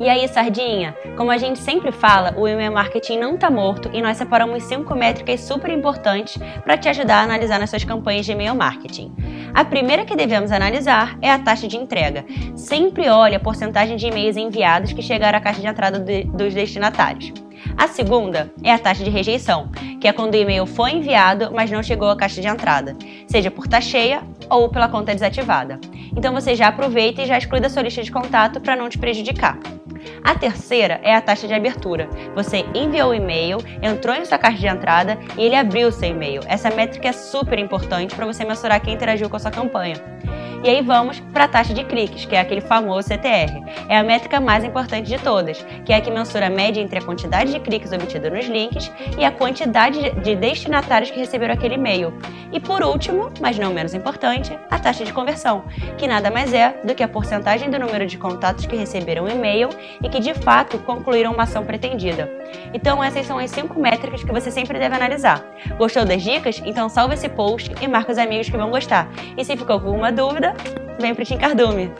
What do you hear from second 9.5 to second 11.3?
A primeira que devemos analisar é